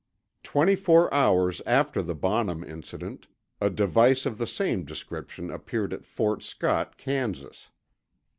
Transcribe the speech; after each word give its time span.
Twenty 0.41 0.75
four 0.75 1.13
hours 1.13 1.61
after 1.67 2.01
the 2.01 2.15
Bonham 2.15 2.63
incident, 2.63 3.27
a 3.61 3.69
device 3.69 4.25
of 4.25 4.39
the 4.39 4.47
same 4.47 4.83
description 4.83 5.51
appeared 5.51 5.93
at 5.93 6.07
Fort 6.07 6.41
Scott, 6.41 6.97
Kansas. 6.97 7.69